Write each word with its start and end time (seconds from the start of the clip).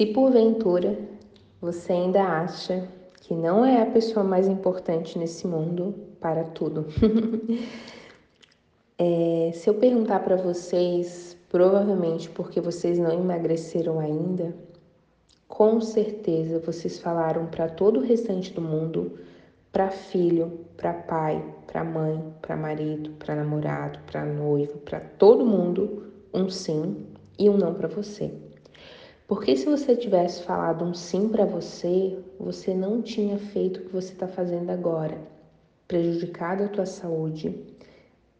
Se 0.00 0.06
porventura 0.06 0.98
você 1.60 1.92
ainda 1.92 2.22
acha 2.22 2.88
que 3.20 3.34
não 3.34 3.66
é 3.66 3.82
a 3.82 3.84
pessoa 3.84 4.24
mais 4.24 4.48
importante 4.48 5.18
nesse 5.18 5.46
mundo 5.46 5.94
para 6.18 6.42
tudo, 6.42 6.86
é, 8.96 9.50
se 9.52 9.68
eu 9.68 9.74
perguntar 9.74 10.20
para 10.20 10.36
vocês, 10.36 11.36
provavelmente 11.50 12.30
porque 12.30 12.62
vocês 12.62 12.98
não 12.98 13.12
emagreceram 13.12 14.00
ainda, 14.00 14.54
com 15.46 15.82
certeza 15.82 16.58
vocês 16.60 16.98
falaram 16.98 17.44
para 17.48 17.68
todo 17.68 18.00
o 18.00 18.02
restante 18.02 18.54
do 18.54 18.62
mundo, 18.62 19.18
para 19.70 19.90
filho, 19.90 20.60
para 20.78 20.94
pai, 20.94 21.44
para 21.66 21.84
mãe, 21.84 22.24
para 22.40 22.56
marido, 22.56 23.10
para 23.18 23.36
namorado, 23.36 23.98
para 24.10 24.24
noivo, 24.24 24.78
para 24.78 24.98
todo 24.98 25.44
mundo, 25.44 26.10
um 26.32 26.48
sim 26.48 27.04
e 27.38 27.50
um 27.50 27.58
não 27.58 27.74
para 27.74 27.86
você. 27.86 28.32
Porque 29.30 29.56
se 29.56 29.64
você 29.64 29.94
tivesse 29.94 30.42
falado 30.42 30.84
um 30.84 30.92
sim 30.92 31.28
para 31.28 31.44
você, 31.44 32.18
você 32.36 32.74
não 32.74 33.00
tinha 33.00 33.38
feito 33.38 33.78
o 33.78 33.84
que 33.84 33.92
você 33.92 34.12
está 34.12 34.26
fazendo 34.26 34.70
agora, 34.70 35.16
prejudicado 35.86 36.64
a 36.64 36.68
tua 36.68 36.84
saúde, 36.84 37.56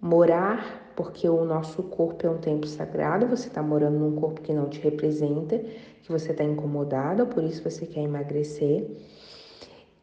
morar, 0.01 0.93
porque 0.97 1.29
o 1.29 1.45
nosso 1.45 1.85
corpo 1.85 2.27
é 2.27 2.31
um 2.31 2.39
templo 2.39 2.67
sagrado, 2.67 3.29
você 3.29 3.47
está 3.47 3.63
morando 3.63 4.01
num 4.01 4.17
corpo 4.17 4.41
que 4.41 4.53
não 4.53 4.69
te 4.69 4.81
representa, 4.81 5.61
que 6.03 6.11
você 6.11 6.33
está 6.33 6.43
incomodado, 6.43 7.25
por 7.25 7.45
isso 7.45 7.63
você 7.63 7.87
quer 7.87 8.01
emagrecer. 8.01 8.91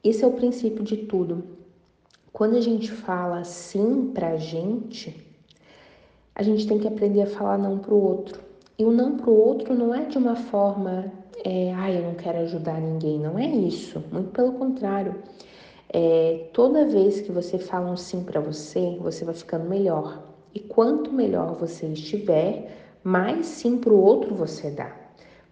Esse 0.02 0.24
é 0.24 0.28
o 0.28 0.32
princípio 0.32 0.86
de 0.86 0.96
tudo. 0.96 1.44
Quando 2.32 2.56
a 2.56 2.62
gente 2.62 2.90
fala 2.90 3.44
sim 3.44 4.14
pra 4.14 4.38
gente, 4.38 5.22
a 6.34 6.42
gente 6.42 6.66
tem 6.66 6.80
que 6.80 6.88
aprender 6.88 7.24
a 7.24 7.28
falar 7.28 7.58
não 7.58 7.78
pro 7.78 7.98
outro. 7.98 8.47
E 8.80 8.86
o 8.86 8.92
não 8.92 9.18
para 9.18 9.30
o 9.32 9.36
outro 9.36 9.74
não 9.74 9.94
é 9.94 10.06
de 10.06 10.20
uma 10.20 10.36
forma, 10.36 11.12
é, 11.44 11.74
ah, 11.74 11.92
eu 11.92 12.04
não 12.04 12.14
quero 12.14 12.38
ajudar 12.40 12.80
ninguém, 12.80 13.20
não 13.20 13.40
é 13.40 13.48
isso. 13.48 14.04
Muito 14.12 14.30
pelo 14.30 14.54
contrário. 14.54 15.16
É, 15.90 16.50
toda 16.54 16.86
vez 16.86 17.22
que 17.22 17.32
você 17.32 17.58
fala 17.58 17.90
um 17.90 17.98
sim 17.98 18.24
para 18.24 18.40
você, 18.40 18.96
você 19.02 19.26
vai 19.26 19.34
ficando 19.34 19.68
melhor. 19.68 20.22
E 20.54 20.60
quanto 20.60 21.12
melhor 21.12 21.56
você 21.56 21.88
estiver, 21.88 22.72
mais 23.04 23.48
sim 23.48 23.78
para 23.78 23.94
o 23.94 24.00
outro 24.00 24.36
você 24.36 24.70
dá. 24.70 24.96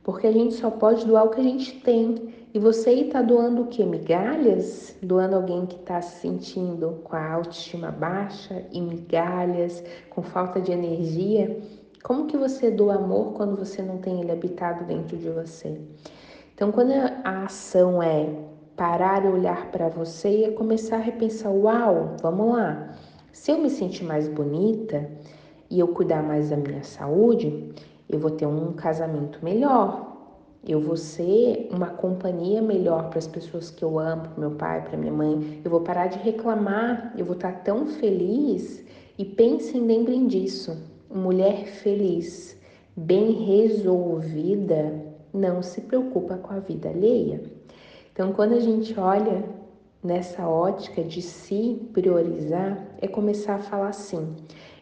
Porque 0.03 0.27
a 0.27 0.31
gente 0.31 0.53
só 0.53 0.69
pode 0.69 1.03
doar 1.03 1.25
o 1.25 1.29
que 1.29 1.39
a 1.39 1.43
gente 1.43 1.79
tem. 1.81 2.31
E 2.53 2.59
você 2.59 2.91
está 2.91 3.23
doando 3.23 3.63
o 3.63 3.67
que? 3.67 3.83
Migalhas? 3.83 4.95
Doando 5.01 5.35
alguém 5.35 5.65
que 5.65 5.77
está 5.77 5.99
se 5.99 6.21
sentindo 6.21 6.99
com 7.03 7.15
a 7.15 7.33
autoestima 7.33 7.89
baixa 7.89 8.63
e 8.71 8.79
migalhas, 8.79 9.83
com 10.11 10.21
falta 10.21 10.61
de 10.61 10.71
energia? 10.71 11.59
Como 12.05 12.27
que 12.27 12.37
você 12.37 12.69
doa 12.69 12.97
amor 12.97 13.33
quando 13.33 13.57
você 13.57 13.81
não 13.81 13.97
tem 13.97 14.21
ele 14.21 14.31
habitado 14.31 14.85
dentro 14.85 15.17
de 15.17 15.27
você? 15.27 15.81
Então, 16.53 16.71
quando 16.71 16.91
a 16.91 17.45
ação 17.45 17.99
é 18.03 18.29
parar 18.77 19.25
e 19.25 19.27
olhar 19.27 19.71
para 19.71 19.89
você 19.89 20.29
e 20.29 20.43
é 20.43 20.51
começar 20.51 20.97
a 20.97 20.99
repensar, 20.99 21.49
uau, 21.49 22.15
vamos 22.21 22.53
lá. 22.53 22.95
Se 23.31 23.49
eu 23.49 23.57
me 23.57 23.71
sentir 23.71 24.03
mais 24.03 24.27
bonita 24.27 25.09
e 25.67 25.79
eu 25.79 25.87
cuidar 25.87 26.21
mais 26.21 26.51
da 26.51 26.57
minha 26.57 26.83
saúde, 26.83 27.73
eu 28.07 28.19
vou 28.19 28.29
ter 28.29 28.45
um 28.45 28.73
casamento 28.73 29.43
melhor. 29.43 30.15
Eu 30.63 30.79
vou 30.79 30.97
ser 30.97 31.67
uma 31.71 31.87
companhia 31.87 32.61
melhor 32.61 33.09
para 33.09 33.17
as 33.17 33.27
pessoas 33.27 33.71
que 33.71 33.83
eu 33.83 33.97
amo, 33.97 34.29
para 34.29 34.39
meu 34.39 34.51
pai, 34.51 34.83
para 34.83 34.95
minha 34.95 35.11
mãe. 35.11 35.59
Eu 35.65 35.71
vou 35.71 35.81
parar 35.81 36.05
de 36.05 36.19
reclamar, 36.19 37.15
eu 37.17 37.25
vou 37.25 37.33
estar 37.33 37.63
tão 37.63 37.87
feliz 37.87 38.85
e 39.17 39.25
pensem, 39.25 39.81
lembrem 39.81 40.27
disso 40.27 40.93
mulher 41.15 41.65
feliz, 41.65 42.57
bem 42.95 43.31
resolvida, 43.45 44.93
não 45.33 45.63
se 45.63 45.81
preocupa 45.81 46.37
com 46.37 46.53
a 46.53 46.59
vida 46.59 46.89
alheia. 46.89 47.41
Então, 48.11 48.33
quando 48.33 48.53
a 48.53 48.59
gente 48.59 48.97
olha 48.99 49.43
nessa 50.03 50.47
ótica 50.47 51.03
de 51.03 51.21
se 51.21 51.81
priorizar, 51.93 52.85
é 53.01 53.07
começar 53.07 53.55
a 53.55 53.59
falar 53.59 53.89
assim. 53.89 54.35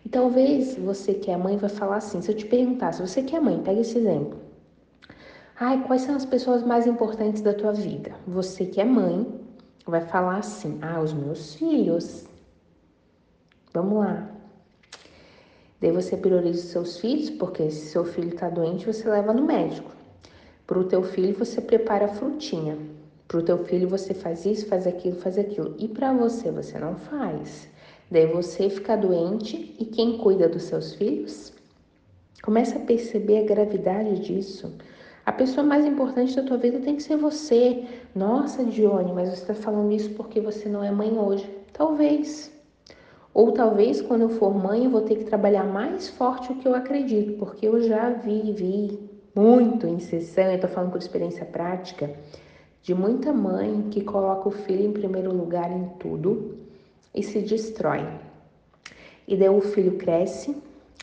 E 0.06 0.10
talvez 0.10 0.76
você 0.76 1.14
que 1.14 1.32
é 1.32 1.38
mãe 1.38 1.56
vai 1.56 1.70
falar 1.70 1.98
assim. 1.98 2.22
Se 2.22 2.32
eu 2.32 2.36
te 2.36 2.46
perguntar, 2.46 2.94
se 2.94 3.02
você 3.02 3.24
que 3.24 3.36
é 3.36 3.40
mãe, 3.40 3.62
pega 3.64 3.82
esse 3.82 3.98
exemplo. 3.98 4.38
Ai, 5.60 5.84
quais 5.86 6.02
são 6.02 6.16
as 6.16 6.26
pessoas 6.26 6.64
mais 6.64 6.86
importantes 6.88 7.42
da 7.42 7.54
tua 7.54 7.72
vida? 7.72 8.12
Você 8.28 8.66
que 8.66 8.82
é 8.82 8.86
mãe 8.86 9.26
vai 9.86 10.02
falar 10.02 10.38
assim: 10.38 10.78
Ah, 10.82 11.00
os 11.00 11.14
meus 11.14 11.56
filhos. 11.56 12.26
Vamos 13.74 14.00
lá. 14.00 14.30
Daí 15.84 15.92
você 15.92 16.16
prioriza 16.16 16.60
os 16.60 16.70
seus 16.72 16.98
filhos, 16.98 17.30
porque 17.30 17.70
se 17.70 17.88
seu 17.88 18.06
filho 18.06 18.30
está 18.30 18.48
doente, 18.48 18.86
você 18.86 19.10
leva 19.10 19.34
no 19.34 19.46
médico. 19.46 19.92
Para 20.66 20.80
o 20.80 20.86
teu 20.86 21.04
filho, 21.04 21.38
você 21.38 21.60
prepara 21.60 22.06
a 22.06 22.08
frutinha. 22.08 22.78
Para 23.28 23.40
o 23.40 23.44
teu 23.44 23.58
filho, 23.66 23.90
você 23.90 24.14
faz 24.14 24.46
isso, 24.46 24.66
faz 24.68 24.88
aquilo, 24.88 25.18
faz 25.18 25.38
aquilo. 25.38 25.76
E 25.78 25.90
para 25.90 26.14
você, 26.14 26.50
você 26.52 26.80
não 26.80 26.96
faz. 26.96 27.68
Daí 28.10 28.26
você 28.28 28.70
fica 28.70 28.96
doente 28.96 29.76
e 29.78 29.84
quem 29.84 30.18
cuida 30.20 30.48
dos 30.48 30.64
seus 30.64 30.94
filhos? 30.94 31.52
Começa 32.42 32.78
a 32.78 32.82
perceber 32.82 33.40
a 33.40 33.46
gravidade 33.46 34.20
disso. 34.20 34.74
A 35.26 35.34
pessoa 35.34 35.68
mais 35.68 35.86
importante 35.86 36.34
da 36.34 36.44
tua 36.44 36.56
vida 36.56 36.80
tem 36.80 36.96
que 36.96 37.04
ser 37.04 37.18
você. 37.18 37.84
Nossa, 38.16 38.64
Dione, 38.64 39.12
mas 39.12 39.28
você 39.28 39.42
está 39.42 39.54
falando 39.54 39.92
isso 39.92 40.12
porque 40.12 40.40
você 40.40 40.70
não 40.70 40.82
é 40.82 40.92
mãe 40.92 41.12
hoje. 41.20 41.46
Talvez. 41.74 42.54
Ou 43.34 43.52
talvez 43.52 44.00
quando 44.00 44.22
eu 44.22 44.30
for 44.30 44.54
mãe 44.54 44.86
eu 44.86 44.92
vou 44.92 45.02
ter 45.02 45.16
que 45.16 45.24
trabalhar 45.24 45.64
mais 45.64 46.08
forte 46.10 46.52
o 46.52 46.56
que 46.56 46.68
eu 46.68 46.76
acredito, 46.76 47.34
porque 47.40 47.68
eu 47.68 47.82
já 47.82 48.12
vi, 48.12 48.52
vi 48.52 49.10
muito 49.36 49.88
em 49.88 50.00
sessão, 50.00 50.44
eu 50.44 50.60
tô 50.60 50.68
falando 50.68 50.92
por 50.92 51.00
experiência 51.00 51.44
prática, 51.44 52.12
de 52.84 52.94
muita 52.94 53.34
mãe 53.34 53.88
que 53.90 54.02
coloca 54.02 54.50
o 54.50 54.52
filho 54.52 54.86
em 54.86 54.94
primeiro 54.94 55.36
lugar 55.36 55.72
em 55.72 55.90
tudo 55.98 56.60
e 57.16 57.24
se 57.24 57.40
destrói. 57.40 58.06
E 59.28 59.36
daí 59.36 59.50
o 59.50 59.62
filho 59.62 59.98
cresce, 59.98 60.56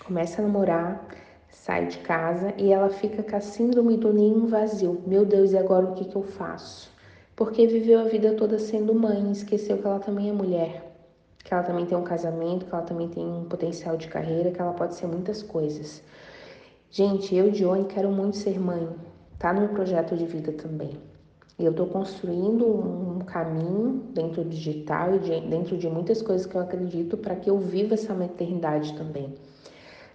começa 0.04 0.40
a 0.40 0.44
namorar, 0.44 1.08
sai 1.48 1.86
de 1.86 1.98
casa 1.98 2.54
e 2.56 2.72
ela 2.72 2.90
fica 2.90 3.24
com 3.24 3.34
a 3.34 3.40
síndrome 3.40 3.96
do 3.96 4.12
ninho 4.12 4.46
vazio. 4.46 5.02
Meu 5.04 5.24
Deus, 5.24 5.50
e 5.50 5.58
agora 5.58 5.86
o 5.86 5.94
que, 5.94 6.04
que 6.04 6.14
eu 6.14 6.22
faço? 6.22 6.92
Porque 7.34 7.66
viveu 7.66 7.98
a 7.98 8.04
vida 8.04 8.34
toda 8.34 8.58
sendo 8.58 8.94
mãe, 8.94 9.32
esqueceu 9.32 9.78
que 9.78 9.86
ela 9.86 9.98
também 9.98 10.28
é 10.28 10.32
mulher 10.32 10.89
que 11.42 11.52
ela 11.52 11.62
também 11.62 11.86
tem 11.86 11.96
um 11.96 12.04
casamento, 12.04 12.66
que 12.66 12.74
ela 12.74 12.84
também 12.84 13.08
tem 13.08 13.26
um 13.26 13.44
potencial 13.44 13.96
de 13.96 14.08
carreira, 14.08 14.50
que 14.50 14.60
ela 14.60 14.72
pode 14.72 14.94
ser 14.94 15.06
muitas 15.06 15.42
coisas. 15.42 16.02
Gente, 16.90 17.34
eu, 17.34 17.50
Dione, 17.50 17.84
quero 17.84 18.10
muito 18.10 18.36
ser 18.36 18.58
mãe. 18.58 18.88
Tá 19.38 19.52
no 19.52 19.60
meu 19.60 19.70
projeto 19.70 20.16
de 20.16 20.26
vida 20.26 20.52
também. 20.52 20.98
E 21.58 21.64
eu 21.64 21.74
tô 21.74 21.86
construindo 21.86 22.66
um 22.66 23.18
caminho 23.20 24.02
dentro 24.14 24.42
do 24.42 24.48
digital 24.50 25.14
e 25.14 25.18
de, 25.18 25.40
dentro 25.42 25.76
de 25.76 25.88
muitas 25.88 26.22
coisas 26.22 26.46
que 26.46 26.54
eu 26.54 26.60
acredito 26.60 27.16
para 27.16 27.36
que 27.36 27.50
eu 27.50 27.58
viva 27.58 27.94
essa 27.94 28.14
maternidade 28.14 28.94
também. 28.94 29.34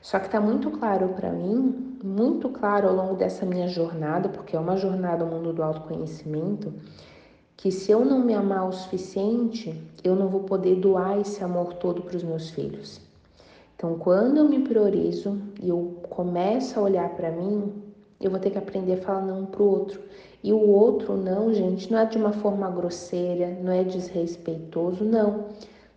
Só 0.01 0.19
que 0.19 0.29
tá 0.29 0.41
muito 0.41 0.69
claro 0.71 1.09
para 1.09 1.31
mim, 1.31 1.97
muito 2.03 2.49
claro 2.49 2.87
ao 2.87 2.95
longo 2.95 3.15
dessa 3.15 3.45
minha 3.45 3.67
jornada, 3.67 4.29
porque 4.29 4.55
é 4.55 4.59
uma 4.59 4.77
jornada 4.77 5.23
ao 5.23 5.29
mundo 5.29 5.53
do 5.53 5.63
autoconhecimento, 5.63 6.73
que 7.57 7.71
se 7.71 7.91
eu 7.91 8.03
não 8.03 8.19
me 8.19 8.33
amar 8.33 8.67
o 8.67 8.73
suficiente, 8.73 9.81
eu 10.03 10.15
não 10.15 10.27
vou 10.27 10.41
poder 10.41 10.75
doar 10.75 11.19
esse 11.19 11.43
amor 11.43 11.73
todo 11.73 12.01
para 12.01 12.17
os 12.17 12.23
meus 12.23 12.49
filhos. 12.49 13.01
Então, 13.75 13.97
quando 13.97 14.37
eu 14.37 14.49
me 14.49 14.59
priorizo 14.59 15.37
e 15.61 15.69
eu 15.69 15.97
começo 16.09 16.79
a 16.79 16.83
olhar 16.83 17.09
para 17.09 17.31
mim, 17.31 17.73
eu 18.21 18.31
vou 18.31 18.39
ter 18.39 18.49
que 18.49 18.57
aprender 18.57 18.93
a 18.93 18.97
falar 18.97 19.21
não 19.21 19.45
para 19.45 19.61
o 19.61 19.69
outro. 19.69 20.01
E 20.43 20.53
o 20.53 20.59
outro 20.69 21.17
não, 21.17 21.53
gente, 21.53 21.91
não 21.91 21.99
é 21.99 22.05
de 22.05 22.17
uma 22.17 22.31
forma 22.31 22.69
grosseira, 22.69 23.57
não 23.61 23.71
é 23.71 23.83
desrespeitoso, 23.83 25.03
não. 25.03 25.45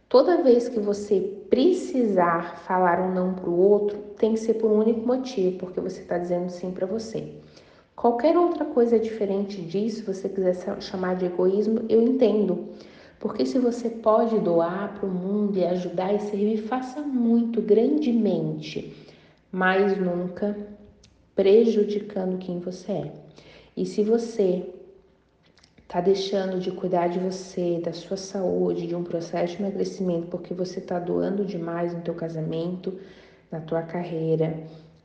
Toda 0.08 0.42
vez 0.42 0.69
que 0.69 0.80
você 0.80 1.20
precisar 1.50 2.58
falar 2.60 2.98
um 3.00 3.12
não 3.12 3.34
para 3.34 3.50
o 3.50 3.58
outro, 3.58 3.98
tem 4.16 4.32
que 4.32 4.40
ser 4.40 4.54
por 4.54 4.70
um 4.70 4.78
único 4.78 5.06
motivo, 5.06 5.58
porque 5.58 5.80
você 5.80 6.00
está 6.00 6.16
dizendo 6.16 6.48
sim 6.48 6.70
para 6.70 6.86
você. 6.86 7.32
Qualquer 7.98 8.38
outra 8.38 8.64
coisa 8.64 8.97
diferente 8.97 9.60
disso, 9.60 10.05
você 10.06 10.28
quiser 10.28 10.81
chamar 10.81 11.17
de 11.17 11.26
egoísmo, 11.26 11.84
eu 11.88 12.00
entendo. 12.00 12.69
Porque 13.19 13.44
se 13.44 13.58
você 13.58 13.90
pode 13.90 14.38
doar 14.38 14.94
para 14.94 15.05
o 15.05 15.11
mundo 15.11 15.58
e 15.58 15.64
ajudar 15.64 16.14
e 16.14 16.20
servir, 16.20 16.58
faça 16.58 17.00
muito, 17.00 17.61
grandemente, 17.61 18.94
mas 19.50 19.99
nunca 19.99 20.56
prejudicando 21.34 22.38
quem 22.38 22.61
você 22.61 22.93
é. 22.93 23.12
E 23.76 23.84
se 23.84 24.05
você 24.05 24.64
está 25.82 26.00
deixando 26.00 26.61
de 26.61 26.70
cuidar 26.70 27.08
de 27.08 27.19
você, 27.19 27.81
da 27.82 27.93
sua 27.93 28.17
saúde, 28.17 28.87
de 28.87 28.94
um 28.94 29.02
processo 29.02 29.56
de 29.56 29.62
emagrecimento, 29.64 30.28
porque 30.28 30.55
você 30.55 30.78
está 30.78 31.00
doando 31.00 31.44
demais 31.44 31.93
no 31.93 32.02
teu 32.02 32.14
casamento, 32.14 32.96
na 33.50 33.58
tua 33.58 33.82
carreira, 33.82 34.56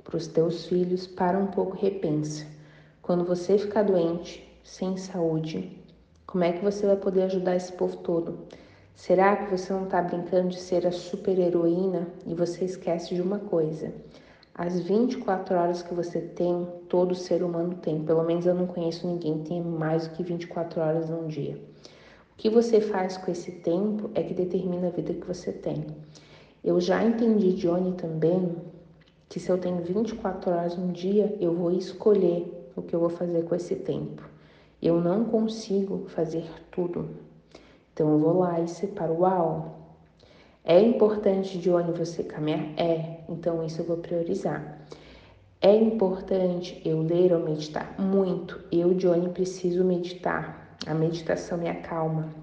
para 0.04 0.16
os 0.16 0.28
teus 0.28 0.68
filhos, 0.68 1.08
para 1.08 1.40
um 1.40 1.48
pouco 1.48 1.76
repensa. 1.76 2.53
Quando 3.04 3.26
você 3.26 3.58
ficar 3.58 3.84
doente, 3.84 4.50
sem 4.64 4.96
saúde, 4.96 5.78
como 6.26 6.46
é 6.46 6.54
que 6.54 6.64
você 6.64 6.88
vai 6.88 6.96
poder 6.96 7.24
ajudar 7.24 7.54
esse 7.54 7.74
povo 7.74 7.98
todo? 7.98 8.48
Será 8.96 9.36
que 9.36 9.52
você 9.52 9.74
não 9.74 9.84
está 9.84 10.02
brincando 10.02 10.48
de 10.48 10.58
ser 10.58 10.88
a 10.88 10.92
super 10.94 11.38
heroína 11.38 12.08
e 12.26 12.34
você 12.34 12.64
esquece 12.64 13.14
de 13.14 13.22
uma 13.22 13.40
coisa? 13.40 13.94
As 14.56 14.80
24 14.80 15.54
horas 15.54 15.84
que 15.84 15.94
você 15.94 16.22
tem, 16.22 16.66
todo 16.88 17.14
ser 17.14 17.44
humano 17.44 17.76
tem. 17.76 18.06
Pelo 18.06 18.24
menos 18.24 18.46
eu 18.46 18.56
não 18.56 18.68
conheço 18.68 19.06
ninguém 19.06 19.40
que 19.40 19.50
tenha 19.50 19.62
mais 19.62 20.08
do 20.08 20.16
que 20.16 20.24
24 20.24 20.80
horas 20.80 21.10
num 21.10 21.28
dia. 21.28 21.56
O 21.56 22.38
que 22.38 22.50
você 22.50 22.80
faz 22.80 23.18
com 23.18 23.30
esse 23.30 23.52
tempo 23.52 24.12
é 24.16 24.24
que 24.24 24.34
determina 24.34 24.88
a 24.88 24.92
vida 24.92 25.14
que 25.14 25.28
você 25.28 25.52
tem. 25.52 25.88
Eu 26.64 26.80
já 26.80 27.04
entendi, 27.04 27.52
Johnny, 27.52 27.92
também, 27.96 28.56
que 29.28 29.42
se 29.42 29.50
eu 29.50 29.58
tenho 29.58 29.82
24 29.82 30.52
horas 30.52 30.78
no 30.78 30.94
dia, 30.94 31.36
eu 31.42 31.54
vou 31.54 31.70
escolher 31.70 32.63
o 32.76 32.82
que 32.82 32.96
eu 32.96 33.00
vou 33.00 33.10
fazer 33.10 33.44
com 33.44 33.56
esse 33.56 33.76
tempo. 33.76 34.24
Eu 34.82 35.00
não 35.00 35.26
consigo 35.26 36.06
fazer 36.08 36.46
tudo. 36.72 37.10
Então 37.94 38.12
eu 38.12 38.20
vou 38.20 38.40
lá 38.40 38.60
e 38.60 38.68
separo, 38.68 39.20
uau, 39.20 39.84
é 40.66 40.80
importante, 40.82 41.58
Johnny, 41.58 41.92
você 41.92 42.24
caminhar? 42.24 42.62
É, 42.78 43.20
então 43.28 43.64
isso 43.64 43.82
eu 43.82 43.86
vou 43.86 43.98
priorizar. 43.98 44.80
É 45.62 45.76
importante 45.76 46.82
eu 46.86 47.02
ler 47.02 47.34
ou 47.34 47.44
meditar? 47.44 48.00
Muito. 48.00 48.64
Eu, 48.72 48.94
Johnny, 48.94 49.30
preciso 49.30 49.84
meditar. 49.84 50.78
A 50.86 50.94
meditação 50.94 51.58
me 51.58 51.70
acalma. 51.70 52.34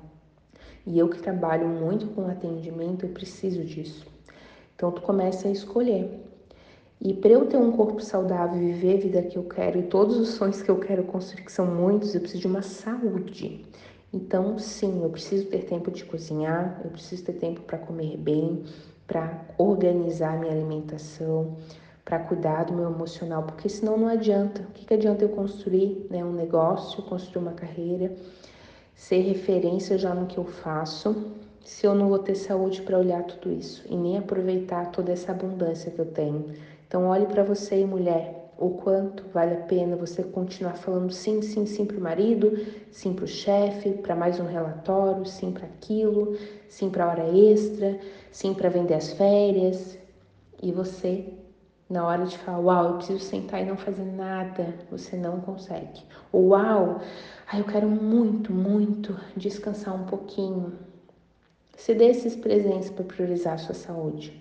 E 0.86 0.98
eu 0.98 1.08
que 1.08 1.18
trabalho 1.18 1.68
muito 1.68 2.06
com 2.08 2.26
atendimento, 2.26 3.04
eu 3.04 3.12
preciso 3.12 3.64
disso. 3.64 4.06
Então 4.74 4.90
tu 4.90 5.02
começa 5.02 5.48
a 5.48 5.50
escolher. 5.50 6.29
E 7.02 7.14
para 7.14 7.30
eu 7.30 7.46
ter 7.46 7.56
um 7.56 7.72
corpo 7.72 8.02
saudável, 8.02 8.58
viver 8.58 8.98
a 8.98 9.00
vida 9.00 9.22
que 9.22 9.38
eu 9.38 9.44
quero 9.44 9.78
e 9.78 9.84
todos 9.84 10.18
os 10.18 10.28
sonhos 10.30 10.60
que 10.60 10.70
eu 10.70 10.78
quero 10.78 11.02
construir, 11.04 11.44
que 11.44 11.52
são 11.52 11.64
muitos, 11.64 12.14
eu 12.14 12.20
preciso 12.20 12.42
de 12.42 12.46
uma 12.46 12.60
saúde. 12.60 13.64
Então, 14.12 14.58
sim, 14.58 15.02
eu 15.02 15.08
preciso 15.08 15.46
ter 15.46 15.64
tempo 15.64 15.90
de 15.90 16.04
cozinhar, 16.04 16.78
eu 16.84 16.90
preciso 16.90 17.24
ter 17.24 17.32
tempo 17.34 17.62
para 17.62 17.78
comer 17.78 18.18
bem, 18.18 18.64
para 19.06 19.46
organizar 19.56 20.38
minha 20.38 20.52
alimentação, 20.52 21.56
para 22.04 22.18
cuidar 22.18 22.64
do 22.64 22.74
meu 22.74 22.90
emocional, 22.90 23.44
porque 23.44 23.70
senão 23.70 23.96
não 23.96 24.08
adianta. 24.08 24.60
O 24.62 24.72
que, 24.72 24.84
que 24.84 24.92
adianta 24.92 25.24
eu 25.24 25.30
construir 25.30 26.06
né, 26.10 26.22
um 26.22 26.32
negócio, 26.32 27.02
construir 27.04 27.40
uma 27.40 27.52
carreira, 27.52 28.12
ser 28.94 29.20
referência 29.20 29.96
já 29.96 30.14
no 30.14 30.26
que 30.26 30.36
eu 30.36 30.44
faço, 30.44 31.32
se 31.64 31.86
eu 31.86 31.94
não 31.94 32.10
vou 32.10 32.18
ter 32.18 32.34
saúde 32.34 32.82
para 32.82 32.98
olhar 32.98 33.22
tudo 33.22 33.54
isso 33.54 33.86
e 33.88 33.96
nem 33.96 34.18
aproveitar 34.18 34.90
toda 34.90 35.12
essa 35.12 35.32
abundância 35.32 35.90
que 35.90 35.98
eu 35.98 36.06
tenho? 36.06 36.52
Então, 36.90 37.06
olhe 37.06 37.26
para 37.26 37.44
você, 37.44 37.86
mulher, 37.86 38.52
o 38.58 38.70
quanto 38.70 39.22
vale 39.28 39.54
a 39.54 39.60
pena 39.60 39.94
você 39.94 40.24
continuar 40.24 40.74
falando 40.74 41.12
sim, 41.12 41.40
sim, 41.40 41.64
sim 41.64 41.86
para 41.86 41.96
o 41.96 42.00
marido, 42.00 42.66
sim 42.90 43.14
para 43.14 43.26
o 43.26 43.28
chefe, 43.28 43.92
para 43.92 44.16
mais 44.16 44.40
um 44.40 44.44
relatório, 44.44 45.24
sim 45.24 45.52
para 45.52 45.66
aquilo, 45.66 46.36
sim 46.68 46.90
para 46.90 47.06
hora 47.06 47.28
extra, 47.32 47.96
sim 48.32 48.52
para 48.54 48.68
vender 48.68 48.94
as 48.94 49.12
férias. 49.12 49.96
E 50.60 50.72
você, 50.72 51.32
na 51.88 52.04
hora 52.04 52.26
de 52.26 52.36
falar, 52.38 52.58
uau, 52.58 52.86
eu 52.86 52.96
preciso 52.96 53.20
sentar 53.20 53.62
e 53.62 53.66
não 53.66 53.76
fazer 53.76 54.02
nada, 54.02 54.74
você 54.90 55.16
não 55.16 55.40
consegue. 55.40 56.02
Uau, 56.34 57.02
ai, 57.46 57.60
eu 57.60 57.66
quero 57.66 57.88
muito, 57.88 58.52
muito 58.52 59.16
descansar 59.36 59.94
um 59.94 60.06
pouquinho. 60.06 60.72
Se 61.76 61.94
dê 61.94 62.06
esses 62.06 62.34
presentes 62.34 62.90
para 62.90 63.04
priorizar 63.04 63.54
a 63.54 63.58
sua 63.58 63.76
saúde. 63.76 64.39